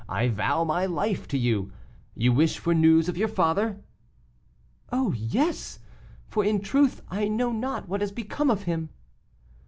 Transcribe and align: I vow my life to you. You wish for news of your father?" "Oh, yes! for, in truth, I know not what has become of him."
I 0.09 0.29
vow 0.29 0.63
my 0.63 0.87
life 0.87 1.27
to 1.27 1.37
you. 1.37 1.71
You 2.15 2.33
wish 2.33 2.57
for 2.57 2.73
news 2.73 3.07
of 3.07 3.17
your 3.19 3.27
father?" 3.27 3.83
"Oh, 4.91 5.13
yes! 5.13 5.77
for, 6.25 6.43
in 6.43 6.59
truth, 6.61 7.03
I 7.09 7.27
know 7.27 7.51
not 7.51 7.87
what 7.87 8.01
has 8.01 8.11
become 8.11 8.49
of 8.49 8.63
him." 8.63 8.89